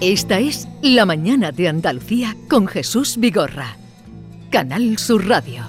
[0.00, 3.76] Esta es La Mañana de Andalucía con Jesús Vigorra.
[4.48, 5.66] Canal Sur Radio.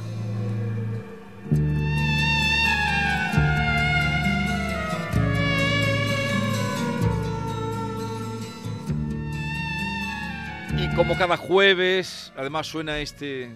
[10.77, 13.49] Y como cada jueves, además suena este,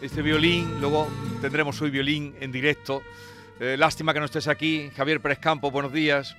[0.00, 1.08] este violín, luego
[1.40, 3.02] tendremos hoy violín en directo.
[3.58, 4.88] Eh, lástima que no estés aquí.
[4.96, 6.36] Javier Pérez Campo, buenos días.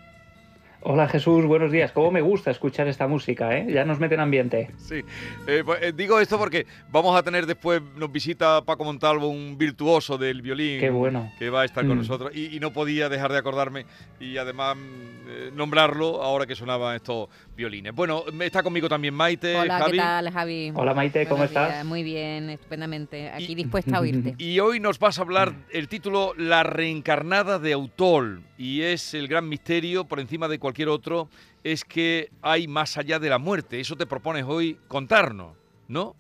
[0.81, 1.91] Hola Jesús, buenos días.
[1.91, 3.57] ¿Cómo me gusta escuchar esta música?
[3.57, 3.65] ¿eh?
[3.69, 4.69] Ya nos mete en ambiente.
[4.77, 5.01] Sí,
[5.47, 9.57] eh, pues, eh, digo esto porque vamos a tener después, nos visita Paco Montalvo, un
[9.57, 10.79] virtuoso del violín.
[10.79, 11.31] Qué bueno.
[11.39, 12.01] Que va a estar con Mm.
[12.01, 13.85] nosotros y, y no podía dejar de acordarme
[14.19, 17.93] y además mm, nombrarlo ahora que sonaban estos violines.
[17.93, 19.91] Bueno, está conmigo también Maite, Hola, Javi.
[19.93, 20.71] ¿qué tal, Javi?
[20.75, 21.69] Hola Maite, ¿cómo Buenos estás?
[21.69, 23.29] días, Muy bien, estupendamente.
[23.31, 24.35] Aquí Y- dispuesta a oírte.
[24.37, 28.43] Y hoy nos vas a hablar el título La reencarnada de Autol.
[28.59, 31.29] Y es el gran misterio, por encima de cualquier otro,
[31.63, 33.79] es que hay más allá de la muerte.
[33.79, 35.55] Eso te propones hoy contarnos,
[35.87, 36.13] ¿no?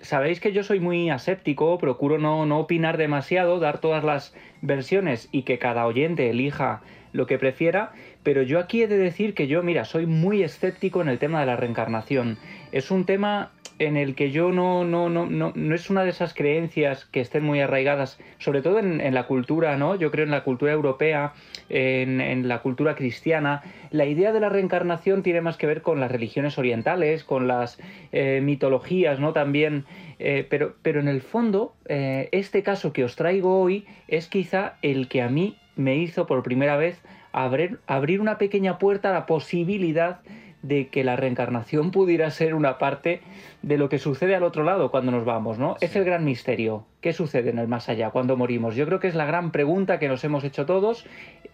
[0.00, 5.28] Sabéis que yo soy muy aséptico, procuro no, no opinar demasiado, dar todas las versiones
[5.32, 9.48] y que cada oyente elija lo que prefiera, pero yo aquí he de decir que
[9.48, 12.38] yo, mira, soy muy escéptico en el tema de la reencarnación.
[12.70, 16.10] Es un tema en el que yo no, no, no, no, no es una de
[16.10, 19.94] esas creencias que estén muy arraigadas, sobre todo en, en la cultura, ¿no?
[19.96, 21.32] Yo creo en la cultura europea,
[21.70, 23.62] en, la cultura cristiana.
[23.90, 27.78] La idea de la reencarnación tiene más que ver con las religiones orientales, con las
[28.12, 29.32] eh, mitologías, ¿no?
[29.32, 29.84] También,
[30.18, 34.74] eh, pero, pero en el fondo, eh, este caso que os traigo hoy es quizá
[34.82, 37.00] el que a mí me hizo por primera vez
[37.32, 40.20] abrir, abrir una pequeña puerta a la posibilidad
[40.68, 43.20] que la reencarnación pudiera ser una parte
[43.62, 45.76] de lo que sucede al otro lado cuando nos vamos, ¿no?
[45.80, 46.86] Es el gran misterio.
[47.00, 48.76] ¿Qué sucede en el más allá cuando morimos?
[48.76, 51.06] Yo creo que es la gran pregunta que nos hemos hecho todos.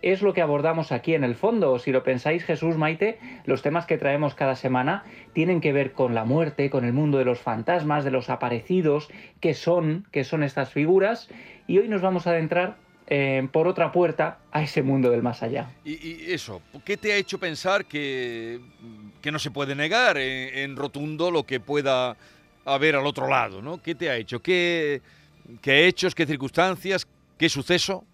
[0.02, 1.78] Es lo que abordamos aquí en el fondo.
[1.78, 6.14] Si lo pensáis, Jesús, Maite, los temas que traemos cada semana tienen que ver con
[6.14, 9.08] la muerte, con el mundo de los fantasmas, de los aparecidos,
[9.40, 11.28] qué son, qué son estas figuras.
[11.68, 12.76] Y hoy nos vamos a adentrar
[13.08, 15.70] eh, por otra puerta a ese mundo del más allá.
[15.84, 18.58] Y, y eso, ¿qué te ha hecho pensar que,
[19.26, 22.16] que no se puede negar en, rotundo lo que pueda
[22.64, 23.82] haber al otro lado, ¿no?
[23.82, 24.40] ¿Qué te ha hecho?
[24.40, 25.00] ¿Qué,
[25.60, 28.04] qué hechos, qué circunstancias, qué suceso?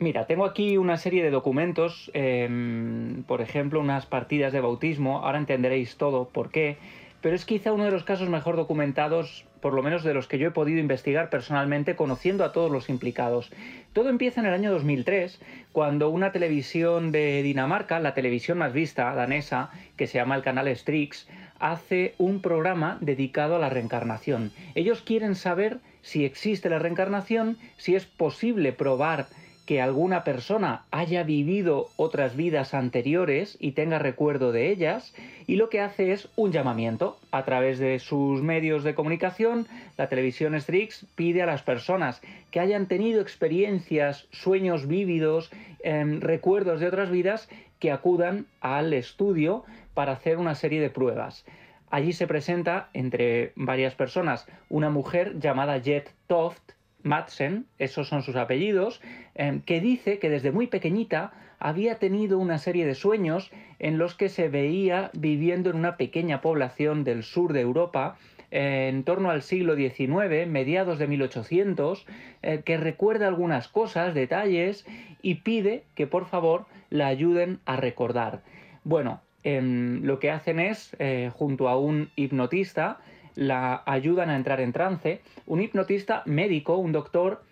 [0.00, 5.38] Mira, tengo aquí una serie de documentos, em, por ejemplo, unas partidas de bautismo, ahora
[5.38, 6.78] entenderéis todo por qué,
[7.20, 10.38] pero es quizá uno de los casos mejor documentados, por lo menos de los que
[10.38, 13.50] yo he podido investigar personalmente, conociendo a todos los implicados.
[13.92, 15.40] Todo empieza en el año 2003,
[15.72, 20.74] cuando una televisión de Dinamarca, la televisión más vista, danesa, que se llama el canal
[20.76, 24.52] Strix, hace un programa dedicado a la reencarnación.
[24.74, 29.26] Ellos quieren saber si existe la reencarnación, si es posible probar
[29.68, 35.12] que alguna persona haya vivido otras vidas anteriores y tenga recuerdo de ellas,
[35.46, 39.66] y lo que hace es un llamamiento a través de sus medios de comunicación.
[39.98, 45.50] La televisión Strix pide a las personas que hayan tenido experiencias, sueños vívidos,
[45.84, 51.44] em, recuerdos de otras vidas, que acudan al estudio para hacer una serie de pruebas.
[51.90, 58.36] Allí se presenta, entre varias personas, una mujer llamada Jet Toft, Madsen, esos son sus
[58.36, 59.00] apellidos,
[59.34, 64.14] eh, que dice que desde muy pequeñita había tenido una serie de sueños en los
[64.14, 68.16] que se veía viviendo en una pequeña población del sur de Europa,
[68.50, 72.06] eh, en torno al siglo XIX, mediados de 1800,
[72.42, 74.86] eh, que recuerda algunas cosas, detalles,
[75.20, 78.42] y pide que por favor la ayuden a recordar.
[78.84, 83.00] Bueno, em, lo que hacen es, eh, junto a un hipnotista,
[83.34, 87.42] la ayudan a entrar en trance, un hipnotista médico, un doctor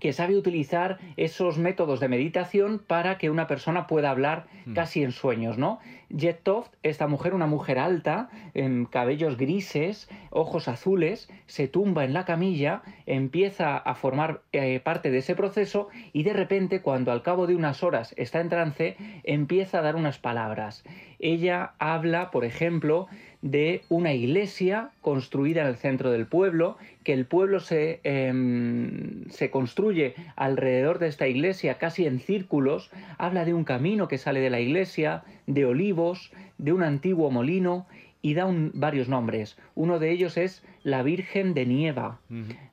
[0.00, 4.74] que sabe utilizar esos métodos de meditación para que una persona pueda hablar Mm.
[4.74, 5.78] casi en sueños, ¿no?
[6.08, 12.12] Jet Toft, esta mujer, una mujer alta, en cabellos grises, ojos azules, se tumba en
[12.14, 17.22] la camilla, empieza a formar eh, parte de ese proceso y de repente, cuando al
[17.22, 20.84] cabo de unas horas está en trance, empieza a dar unas palabras.
[21.18, 23.06] Ella habla, por ejemplo,
[23.42, 29.50] de una iglesia construida en el centro del pueblo, que el pueblo se, em, se
[29.50, 34.50] construye alrededor de esta iglesia casi en círculos, habla de un camino que sale de
[34.50, 37.86] la iglesia, de olivos, de un antiguo molino
[38.24, 39.58] y da un- varios nombres.
[39.74, 42.20] Uno de ellos es la Virgen de Nieva.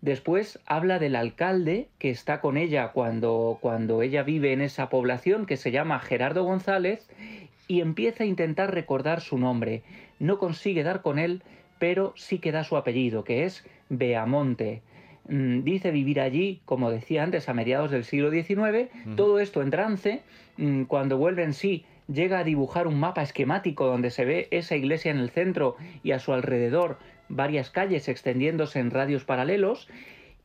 [0.01, 5.48] Después habla del alcalde que está con ella cuando, cuando ella vive en esa población,
[5.48, 7.10] que se llama Gerardo González,
[7.69, 9.83] y empieza a intentar recordar su nombre.
[10.18, 11.44] No consigue dar con él,
[11.77, 14.81] pero sí que da su apellido, que es Beamonte.
[15.30, 18.89] Mm, Dice vivir allí, como decía antes, a mediados del siglo XIX.
[19.16, 20.24] Todo esto en trance.
[20.57, 24.75] Mm, Cuando vuelve en sí, llega a dibujar un mapa esquemático donde se ve esa
[24.75, 26.98] iglesia en el centro y a su alrededor
[27.30, 29.88] varias calles extendiéndose en radios paralelos.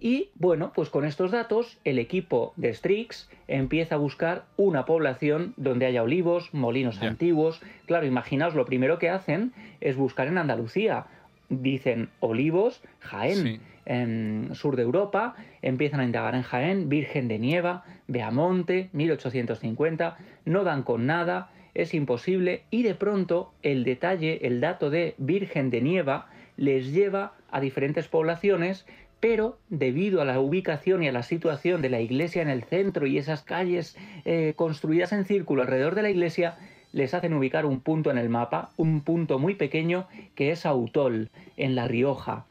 [0.04, 5.54] Y bueno, pues con estos datos el equipo de Strix empieza a buscar una población
[5.56, 7.62] donde haya olivos, molinos antiguos.
[7.86, 11.06] Claro, imaginaos, lo primero que hacen es buscar en Andalucía.
[11.48, 13.60] Dicen olivos, Jaén, Sí.
[13.86, 20.64] en sur de Europa, empiezan a indagar en Jaén, Virgen de Nieva, Beamonte, 1850, no
[20.64, 25.80] dan con nada, es imposible y de pronto el detalle, el dato de Virgen de
[25.80, 26.26] Nieva
[26.58, 28.86] les lleva a diferentes poblaciones,
[29.24, 33.06] pero debido a la ubicación y a la situación de la iglesia en el centro
[33.06, 36.58] y esas calles eh, construidas en círculo alrededor de la iglesia,
[36.92, 41.30] les hacen ubicar un punto en el mapa, un punto muy pequeño que es Autol,
[41.56, 42.44] en La Rioja.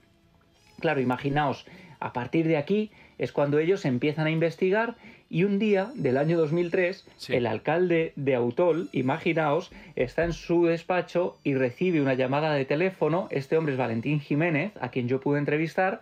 [0.79, 1.67] Claro, imaginaos,
[1.99, 2.89] a partir de aquí
[3.19, 4.95] es cuando ellos empiezan a investigar
[5.29, 7.35] y un día del año 2003 Sí.
[7.35, 13.27] el alcalde de Autol, imaginaos, está en su despacho y recibe una llamada de teléfono,
[13.29, 15.99] este hombre es Valentín Jiménez, a quien yo pude entrevistar,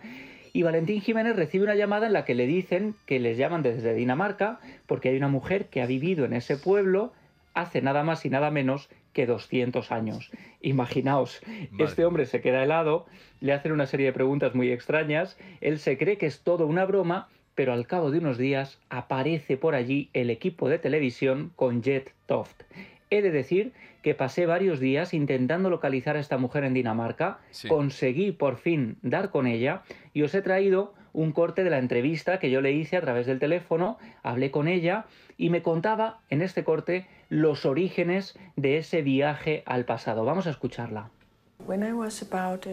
[0.54, 3.94] y Valentín Jiménez recibe una llamada en la que le dicen que les llaman desde
[3.94, 7.14] Dinamarca porque hay una mujer que ha vivido en ese pueblo
[7.54, 10.32] hace nada más y nada menos que 200 años.
[10.62, 11.42] Imaginaos,
[11.78, 13.06] este hombre se queda helado,
[13.42, 16.86] le hacen una serie de preguntas muy extrañas, él se cree que es todo una
[16.86, 21.82] broma, pero al cabo de unos días aparece por allí el equipo de televisión con
[21.82, 22.64] Jet Toft.
[23.12, 27.68] He de decir que pasé varios días intentando localizar a esta mujer en Dinamarca, Sí.
[27.68, 32.40] conseguí por fin dar con ella y os he traído un corte de la entrevista
[32.40, 35.06] que yo le hice a través del teléfono, hablé con ella
[35.38, 40.24] y me contaba en este corte los orígenes de ese viaje al pasado.
[40.24, 41.10] Vamos a escucharla.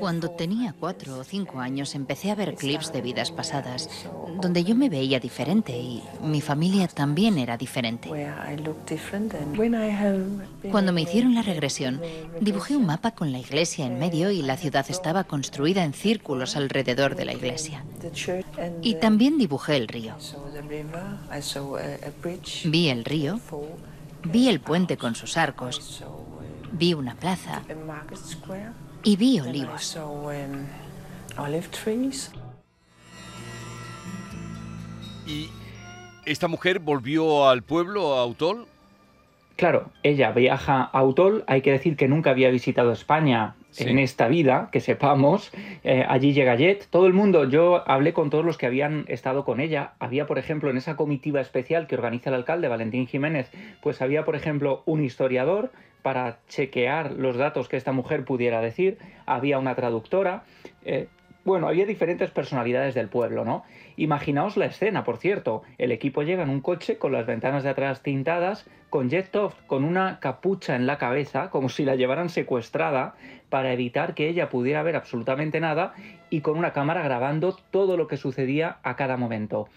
[0.00, 3.88] Cuando tenía cuatro o cinco años empecé a ver clips de vidas pasadas
[4.40, 8.10] donde yo me veía diferente y mi familia también era diferente.
[10.70, 12.00] Cuando me hicieron la regresión,
[12.40, 16.56] dibujé un mapa con la iglesia en medio y la ciudad estaba construida en círculos
[16.56, 17.84] alrededor de la iglesia.
[18.82, 20.14] Y también dibujé el río.
[22.64, 23.40] Vi el río,
[24.24, 26.04] vi el puente con sus arcos,
[26.72, 27.62] vi una plaza
[29.08, 29.98] y vi olivos.
[35.26, 35.48] ¿Y
[36.26, 38.66] esta mujer volvió al pueblo, a Autol?
[39.56, 43.84] Claro, ella viaja a Autol, hay que decir que nunca había visitado España Sí.
[43.84, 45.52] en esta vida, que sepamos.
[45.84, 49.44] Eh, allí llega Jet, todo el mundo, yo hablé con todos los que habían estado
[49.44, 49.92] con ella.
[50.00, 53.50] Había, por ejemplo, en esa comitiva especial que organiza el alcalde Valentín Jiménez,
[53.82, 55.70] pues había, por ejemplo, un historiador
[56.02, 60.44] para chequear los datos que esta mujer pudiera decir, había una traductora.
[60.84, 61.08] eh,
[61.48, 63.64] bueno, había diferentes personalidades del pueblo, ¿no?
[63.96, 65.62] Imaginaos la escena, por cierto.
[65.78, 69.56] El equipo llega en un coche con las ventanas de atrás tintadas, con Jet Toft
[69.66, 73.14] con una capucha en la cabeza, como si la llevaran secuestrada,
[73.48, 75.94] para evitar que ella pudiera ver absolutamente nada,
[76.28, 79.68] y con una cámara grabando todo lo que sucedía a cada momento.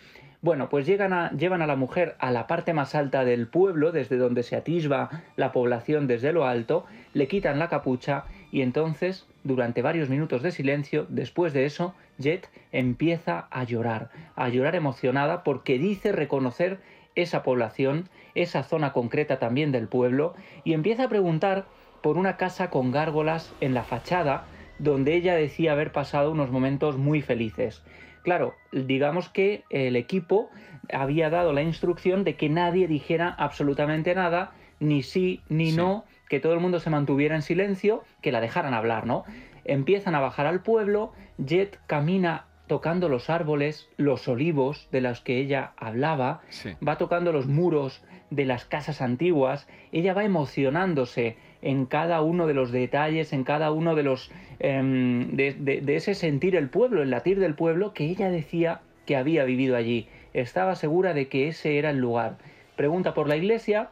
[0.44, 3.92] Bueno, pues llegan a- llevan a la mujer a la parte más alta del pueblo,
[3.92, 9.28] desde donde se atisba la población desde lo alto, le quitan la capucha y entonces,
[9.44, 15.44] durante varios minutos de silencio, después de eso, Jet empieza a llorar, a llorar emocionada
[15.44, 16.80] porque dice reconocer
[17.14, 20.34] esa población, esa zona concreta también del pueblo,
[20.64, 21.66] y empieza a preguntar
[22.02, 24.46] por una casa con gárgolas en la fachada,
[24.80, 27.84] donde ella decía haber pasado unos momentos muy felices.
[28.24, 30.50] Claro, digamos que el equipo
[30.94, 35.78] había dado la instrucción de que nadie dijera absolutamente nada, ni sí ni Sí.
[35.78, 39.24] no, que todo el mundo se mantuviera en silencio, que la dejaran hablar, ¿no?
[39.66, 45.38] Empiezan a bajar al pueblo, Jet camina tocando los árboles, los olivos de los que
[45.40, 46.72] ella hablaba, Sí.
[46.88, 52.54] va tocando los muros de las casas antiguas, ella va emocionándose en cada uno de
[52.54, 57.40] los detalles, en cada uno de los em, de, ese sentir el pueblo, el latir
[57.40, 60.08] del pueblo que ella decía que había vivido allí.
[60.34, 62.38] Estaba segura de que ese era el lugar.
[62.76, 63.90] Pregunta por la iglesia,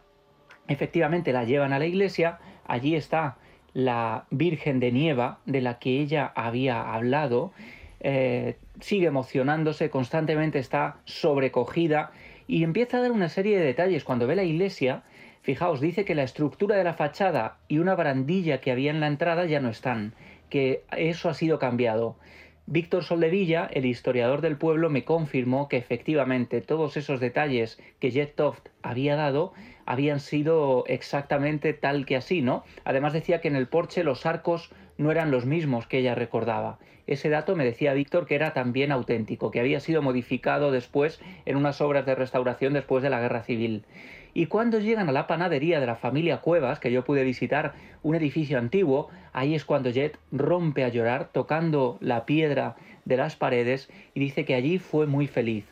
[0.68, 3.38] efectivamente la llevan a la iglesia, allí está
[3.74, 7.52] la Virgen de Nieva de la que ella había hablado,
[8.00, 12.12] eh, sigue emocionándose, constantemente está sobrecogida
[12.48, 14.04] y empieza a dar una serie de detalles.
[14.04, 15.04] Cuando ve la iglesia,
[15.42, 19.08] fijaos, dice que la estructura de la fachada y una barandilla que había en la
[19.08, 20.14] entrada ya no están,
[20.50, 22.16] que eso ha sido cambiado.
[22.72, 28.36] Víctor Soldevilla, el historiador del pueblo, me confirmó que efectivamente todos esos detalles que Jet
[28.36, 29.54] Toft había dado
[29.88, 32.64] habían sido exactamente tal que así, ¿no?
[32.84, 36.78] Además decía que en el porche los arcos no eran los mismos que ella recordaba.
[37.08, 41.56] Ese dato me decía Víctor que era también auténtico, que había sido modificado después en
[41.56, 43.84] unas obras de restauración después de la Guerra Civil.
[44.34, 48.16] Y cuando llegan a la panadería de la familia Cuevas, que yo pude visitar un
[48.16, 53.90] edificio antiguo, ahí es cuando Jet rompe a llorar tocando la piedra de las paredes
[54.14, 55.66] y dice que allí fue muy feliz.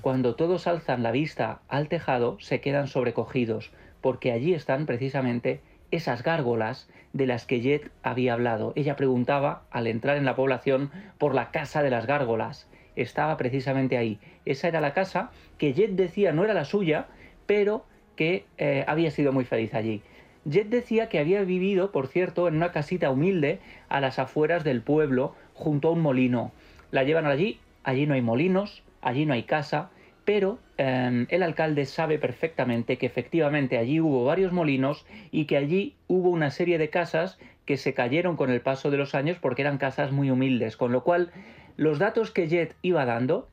[0.00, 5.60] Cuando todos alzan la vista al tejado, se quedan sobrecogidos, porque allí están precisamente
[5.92, 8.72] esas gárgolas de las que Jet había hablado.
[8.74, 12.68] Ella preguntaba, al entrar en la población, por la casa de las gárgolas.
[12.96, 14.18] Estaba precisamente ahí.
[14.44, 17.06] Esa era la casa que Jet decía no era la suya,
[17.46, 17.84] pero
[18.20, 20.02] que eh, había sido muy feliz allí.
[20.44, 24.82] Jet decía que había vivido, por cierto, en una casita humilde a las afueras del
[24.82, 26.52] pueblo, junto a un molino.
[26.90, 29.88] La llevan allí, allí no hay molinos, allí no hay casa,
[30.26, 35.94] pero em, el alcalde sabe perfectamente que efectivamente allí hubo varios molinos y que allí
[36.06, 39.62] hubo una serie de casas que se cayeron con el paso de los años porque
[39.62, 41.32] eran casas muy humildes, con lo cual
[41.78, 43.48] los datos que Jet iba dando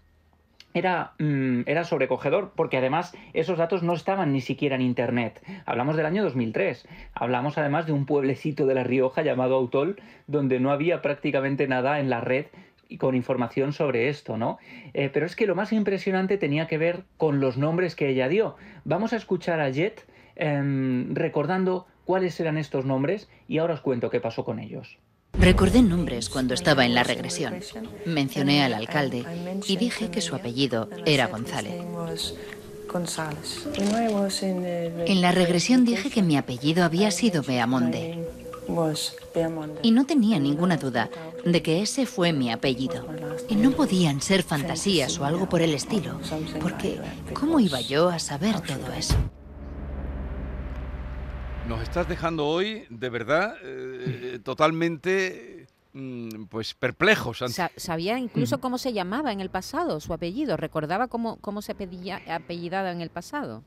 [0.77, 5.41] era, mm, era, sobrecogedor, porque además esos datos no estaban ni siquiera en Internet.
[5.65, 6.87] Hablamos del año 2003.
[7.13, 11.99] Hablamos además de un pueblecito de La Rioja llamado Autol, donde no había prácticamente nada
[11.99, 12.45] en la red
[12.89, 14.57] y con información sobre esto, ¿no?
[14.93, 18.27] Eh, pero es que lo más impresionante tenía que ver con los nombres que ella
[18.29, 18.55] dio.
[18.85, 20.05] Vamos a escuchar a Jet
[20.35, 24.97] em, recordando cuáles eran estos nombres y ahora os cuento qué pasó con ellos.
[25.39, 27.59] Recordé nombres cuando estaba en la regresión.
[28.05, 29.23] Mencioné al alcalde
[29.67, 31.75] y dije que su apellido era González.
[35.05, 38.27] En la regresión dije que mi apellido había sido Beamonde.
[39.81, 41.09] Y no tenía ninguna duda
[41.45, 43.05] de que ese fue mi apellido.
[43.47, 46.19] Y no podían ser fantasías o algo por el estilo,
[46.61, 46.99] porque
[47.33, 49.15] ¿cómo iba yo a saber todo eso?
[51.67, 57.43] Nos estás dejando hoy, de verdad, eh, totalmente mm, pues perplejos.
[57.75, 60.55] sabía incluso cómo se llamaba en el pasado, su apellido.
[60.55, 63.63] ¿Recordaba cómo, cómo se pedía apellidada en el pasado?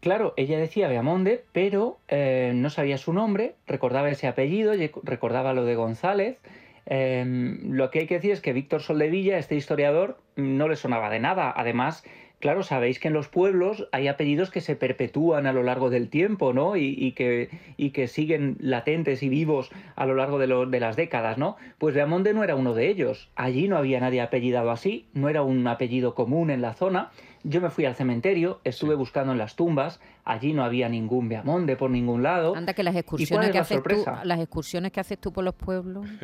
[0.00, 4.72] Claro, ella decía Beamonde, pero eh, no sabía su nombre, recordaba ese apellido,
[5.04, 6.38] recordaba lo de González.
[6.86, 11.08] Em, lo que hay que decir es que Víctor Soldevilla, este historiador, no le sonaba
[11.08, 11.52] de nada.
[11.54, 12.02] Además,
[12.38, 16.08] claro, sabéis que en los pueblos hay apellidos que se perpetúan a lo largo del
[16.08, 16.76] tiempo, ¿no?
[16.76, 21.38] Y, que, y que, siguen latentes y vivos a lo largo de, de, las décadas,
[21.38, 21.56] ¿no?
[21.78, 23.28] Pues Beamonde no era uno de ellos.
[23.36, 27.10] Allí no había nadie apellidado así, no era un apellido común en la zona.
[27.44, 31.76] Yo me fui al cementerio, estuve buscando en las tumbas, allí no había ningún Beamonde
[31.76, 32.54] por ningún lado.
[32.56, 36.06] Anda que las excursiones que haces tú, las excursiones que haces tú por los pueblos.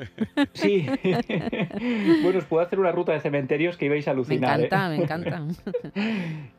[0.53, 0.87] Sí.
[2.23, 4.59] bueno, os puedo hacer una ruta de cementerios que ibais a alucinar.
[4.59, 5.43] Me encanta, me encanta.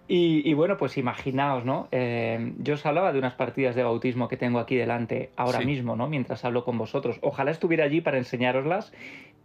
[0.07, 1.87] y, bueno, pues imaginaos, ¿no?
[1.91, 5.95] Eh, yo os hablaba de unas partidas de bautismo que tengo aquí delante ahora mismo,
[5.95, 6.07] ¿no?
[6.07, 7.19] Mientras hablo con vosotros.
[7.21, 8.91] Ojalá estuviera allí para enseñároslas,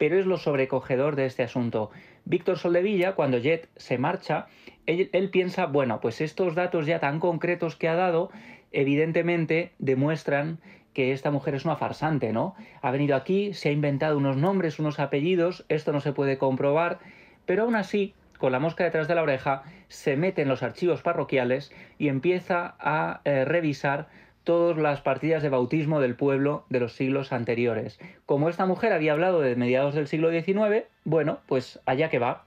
[0.00, 1.90] pero es lo sobrecogedor de este asunto.
[2.24, 4.46] Víctor Soldevilla, cuando Jet se marcha,
[4.86, 8.30] él, piensa, bueno, pues estos datos ya tan concretos que ha dado,
[8.72, 10.58] evidentemente demuestran
[10.94, 12.54] que esta mujer es una farsante, ¿no?
[12.80, 17.00] Ha venido aquí, se ha inventado unos nombres, unos apellidos, esto no se puede comprobar,
[17.44, 21.02] pero aún así, con la mosca detrás de la oreja, se mete en los archivos
[21.02, 24.08] parroquiales y empieza a eh, revisar
[24.50, 28.00] todas las partidas de bautismo del pueblo de los siglos anteriores.
[28.26, 32.46] Como esta mujer había hablado de mediados del siglo XIX, bueno, pues allá que va,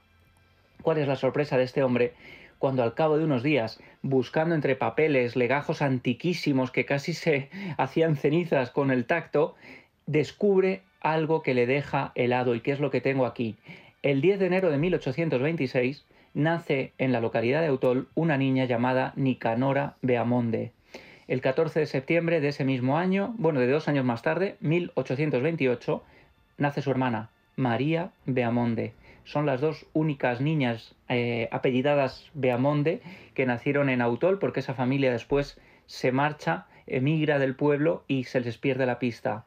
[0.82, 2.12] ¿Cuál es la sorpresa de este hombre
[2.58, 8.16] cuando al cabo de unos días, buscando entre papeles, legajos antiquísimos que casi se hacían
[8.16, 9.54] cenizas con el tacto,
[10.04, 13.56] descubre algo que le deja helado y que es lo que tengo aquí.
[14.02, 19.14] El 10 de enero de 1826 nace en la localidad de Autol una niña llamada
[19.16, 20.73] Nicanora Beamonde.
[21.28, 26.02] El 14 de septiembre de ese mismo año, bueno, de dos años más tarde, 1828,
[26.58, 28.92] nace su hermana, María Beamonde
[29.24, 33.00] son las dos únicas niñas eh, apellidadas Beamonde
[33.34, 38.40] que nacieron en Autol porque esa familia después se marcha, emigra del pueblo y se
[38.40, 39.44] les pierde la pista.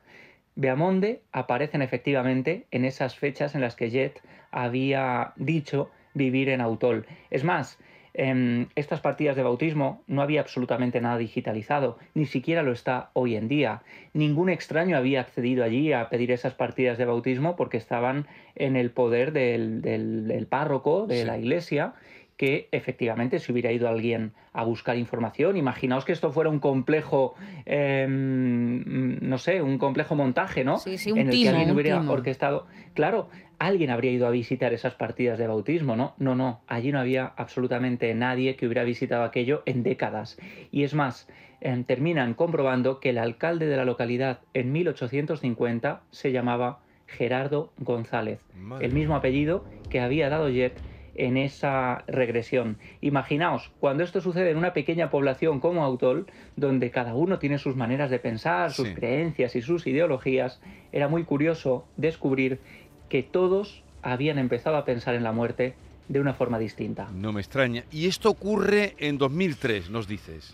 [0.56, 7.06] Beamonde aparecen efectivamente en esas fechas en las que Jet había dicho vivir en Autol.
[7.30, 7.78] Es más,
[8.18, 13.36] en estas partidas de bautismo no había absolutamente nada digitalizado, ni siquiera lo está hoy
[13.36, 13.84] en día.
[14.14, 18.90] Ningún extraño había accedido allí a pedir esas partidas de bautismo porque estaban en el
[18.90, 21.94] poder del, párroco de la iglesia
[22.38, 27.34] que efectivamente si hubiera ido alguien a buscar información, imaginaos que esto fuera un complejo,
[27.66, 30.78] em, no sé, un complejo montaje, ¿no?
[30.78, 32.14] Sí, sí, un en el timo, que alguien hubiera timo.
[32.14, 32.68] orquestado.
[32.94, 36.14] Claro, alguien habría ido a visitar esas partidas de bautismo, ¿no?
[36.20, 40.38] No, no, allí no había absolutamente nadie que hubiera visitado aquello en décadas.
[40.72, 41.28] Y es más,
[41.60, 48.46] em, terminan comprobando que el alcalde de la localidad en 1850 se llamaba Gerardo González,
[48.54, 50.74] Madre el mismo apellido que había dado Jet
[51.18, 52.78] en esa regresión.
[53.02, 57.76] Imaginaos, cuando esto sucede en una pequeña población como Autol, donde cada uno tiene sus
[57.76, 58.94] maneras de pensar, sus Sí.
[58.94, 62.60] creencias y sus ideologías, era muy curioso descubrir
[63.10, 65.74] que todos habían empezado a pensar en la muerte
[66.08, 67.10] de una forma distinta.
[67.14, 67.84] No me extraña.
[67.92, 70.54] Y esto ocurre en 2003, nos dices.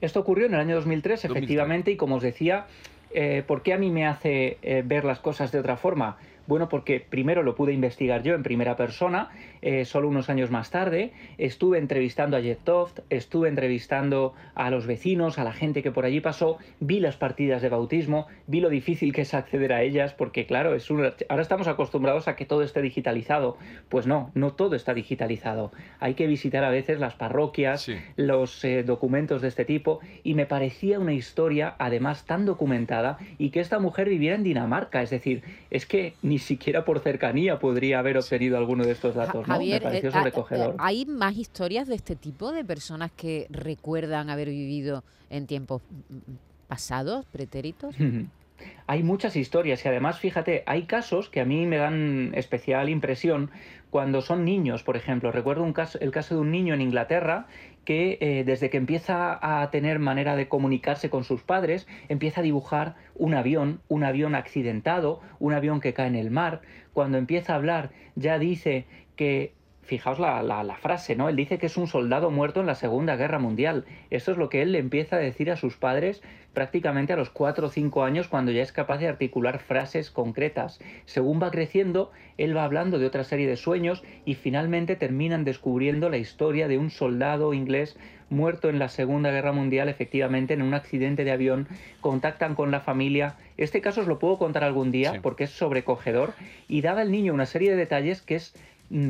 [0.00, 1.24] Esto ocurrió en el año 2003, 2003.
[1.42, 2.66] efectivamente, y como os decía,
[3.14, 6.16] eh, ¿por qué a mí me hace eh, ver las cosas de otra forma?
[6.46, 9.30] Bueno, porque primero lo pude investigar yo en primera persona,
[9.62, 14.86] eh, solo unos años más tarde, estuve entrevistando a Jet Toft, estuve entrevistando a los
[14.86, 18.68] vecinos, a la gente que por allí pasó, vi las partidas de bautismo, vi lo
[18.70, 22.44] difícil que es acceder a ellas, porque claro, es un- ahora estamos acostumbrados a que
[22.44, 23.56] todo esté digitalizado.
[23.88, 25.72] Pues no, no todo está digitalizado.
[26.00, 27.94] Hay que visitar a veces las parroquias, Sí.
[28.16, 33.50] los eh, documentos de este tipo y me parecía una historia además tan documentada y
[33.50, 37.98] que esta mujer viviera en Dinamarca, es decir, es que ni siquiera por cercanía podría
[37.98, 39.54] haber obtenido alguno de estos datos, ¿no?
[39.54, 40.70] Javier, me pareció eh, ah, sobrecogedor.
[40.70, 45.82] eh, ¿hay más historias de este tipo de personas que recuerdan haber vivido en tiempos
[45.90, 47.94] mm, mm, pasados, pretéritos?
[48.86, 53.50] Hay muchas historias y además, fíjate, hay casos que a mí me dan especial impresión
[53.90, 55.32] cuando son niños, por ejemplo.
[55.32, 57.46] Recuerdo un caso, el caso de un niño en Inglaterra
[57.84, 62.44] que eh, desde que empieza a tener manera de comunicarse con sus padres, empieza a
[62.44, 66.62] dibujar un avión, un avión accidentado, un avión que cae en el mar.
[66.92, 68.86] Cuando empieza a hablar ya dice
[69.16, 71.28] que Fijaos la, la, la, frase, ¿no?
[71.28, 73.84] Él dice que es un soldado muerto en la Segunda Guerra Mundial.
[74.10, 76.22] Esto es lo que él le empieza a decir a sus padres
[76.54, 80.80] prácticamente a los 4 o 5 años cuando ya es capaz de articular frases concretas.
[81.06, 86.10] Según va creciendo, él va hablando de otra serie de sueños y finalmente terminan descubriendo
[86.10, 87.96] la historia de un soldado inglés
[88.30, 91.68] muerto en la Segunda Guerra Mundial, efectivamente, en un accidente de avión.
[92.00, 93.36] Contactan con la familia.
[93.56, 95.18] Este caso os lo puedo contar algún día Sí.
[95.20, 96.32] porque es sobrecogedor
[96.68, 98.54] y da al niño una serie de detalles que es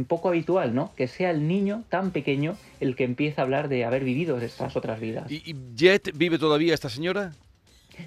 [0.09, 0.93] poco habitual, ¿no?
[0.97, 4.77] Que sea el niño tan pequeño el que empieza a hablar de haber vivido estas
[4.77, 5.31] otras vidas.
[5.31, 7.33] ¿Y, y Jet vive todavía esta señora?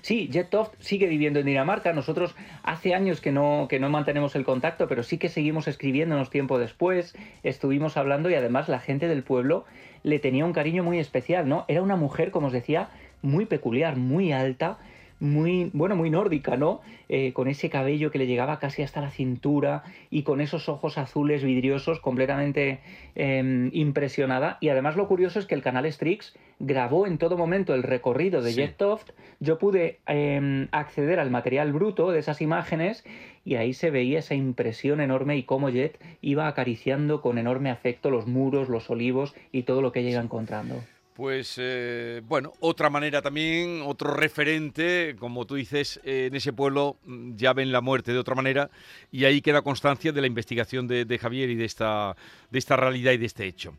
[0.02, 1.94] Sí, Jet Toft sigue viviendo en Dinamarca.
[1.94, 6.30] Nosotros hace años que no, que no mantenemos el contacto, pero sí que seguimos escribiéndonos
[6.30, 7.16] tiempo después.
[7.44, 9.66] Estuvimos hablando y además la gente del pueblo
[10.04, 11.66] le tenía un cariño muy especial, ¿no?
[11.68, 12.90] Era una mujer, como os decía,
[13.22, 14.78] muy peculiar, muy alta,
[15.20, 16.82] muy, bueno, muy nórdica, ¿no?
[17.08, 20.98] Eh, con ese cabello que le llegaba casi hasta la cintura y con esos ojos
[20.98, 22.80] azules vidriosos, completamente
[23.16, 24.58] eh, impresionada.
[24.60, 28.42] Y además lo curioso es que el canal Strix grabó en todo momento el recorrido
[28.42, 28.58] de Sí.
[28.58, 29.12] Jet Toft.
[29.40, 33.06] Yo pude eh, acceder al material bruto de esas imágenes
[33.44, 38.10] y ahí se veía esa impresión enorme y cómo Jet iba acariciando con enorme afecto
[38.10, 40.82] los muros, los olivos y todo lo que ella iba encontrando.
[41.16, 46.98] Pues eh, bueno, otra manera también, otro referente, como tú dices, eh, en ese pueblo
[47.06, 48.70] mm, ya ven la muerte de otra manera
[49.14, 52.18] y ahí queda constancia de la investigación de, de Javier y de esta,
[52.52, 53.76] de esta realidad y de este hecho.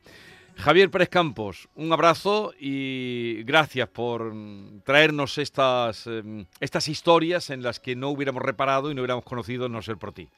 [0.57, 7.63] Javier Pérez Campos, un abrazo y gracias por mm, traernos estas, em, estas historias en
[7.63, 10.31] las que no hubiéramos reparado y no hubiéramos conocido no ser por ti.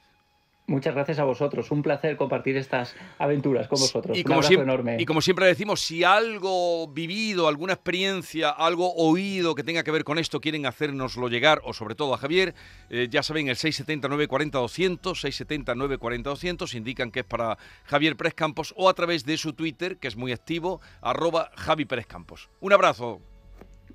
[0.69, 1.71] Muchas gracias a vosotros.
[1.71, 4.15] Un placer compartir estas aventuras con vosotros.
[4.15, 4.97] Y Un como, siempre, enorme.
[4.99, 10.03] y como siempre decimos, si algo vivido, alguna experiencia, algo oído que tenga que ver
[10.03, 12.53] con esto quieren hacérnoslo llegar, o sobre todo a Javier,
[12.91, 18.15] eh, ya saben, el 679 40 200, 679 40 200, indican que es para Javier
[18.15, 22.05] Pérez Campos, o a través de su Twitter, que es muy activo, arroba Javi Pérez
[22.05, 22.47] Campos.
[22.59, 23.19] Un abrazo.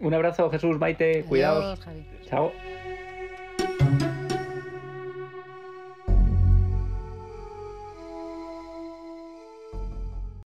[0.01, 1.25] Un abrazo, Jesús, Maite.
[1.29, 1.65] Cuidaos.
[1.65, 2.07] Adiós, Javi.
[2.29, 2.53] Chao.